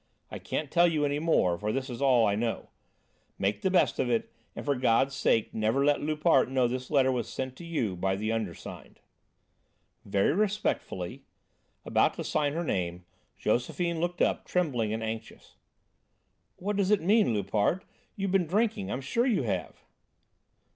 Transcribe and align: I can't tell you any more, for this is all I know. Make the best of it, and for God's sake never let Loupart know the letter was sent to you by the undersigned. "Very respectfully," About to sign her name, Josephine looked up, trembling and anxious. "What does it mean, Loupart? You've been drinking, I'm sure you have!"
I 0.31 0.39
can't 0.39 0.71
tell 0.71 0.87
you 0.87 1.05
any 1.05 1.19
more, 1.19 1.59
for 1.59 1.71
this 1.71 1.87
is 1.87 2.01
all 2.01 2.25
I 2.25 2.33
know. 2.33 2.71
Make 3.37 3.61
the 3.61 3.69
best 3.69 3.99
of 3.99 4.09
it, 4.09 4.33
and 4.55 4.65
for 4.65 4.73
God's 4.73 5.13
sake 5.15 5.53
never 5.53 5.85
let 5.85 6.01
Loupart 6.01 6.49
know 6.49 6.67
the 6.67 6.83
letter 6.91 7.11
was 7.11 7.29
sent 7.29 7.55
to 7.57 7.63
you 7.63 7.95
by 7.95 8.15
the 8.15 8.31
undersigned. 8.31 8.99
"Very 10.03 10.33
respectfully," 10.33 11.25
About 11.85 12.15
to 12.15 12.23
sign 12.23 12.53
her 12.53 12.63
name, 12.63 13.05
Josephine 13.37 13.99
looked 13.99 14.23
up, 14.23 14.43
trembling 14.43 14.91
and 14.91 15.03
anxious. 15.03 15.55
"What 16.55 16.77
does 16.77 16.89
it 16.89 17.03
mean, 17.03 17.31
Loupart? 17.31 17.85
You've 18.15 18.31
been 18.31 18.47
drinking, 18.47 18.89
I'm 18.91 19.01
sure 19.01 19.27
you 19.27 19.43
have!" 19.43 19.83